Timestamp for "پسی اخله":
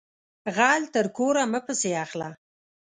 1.65-2.29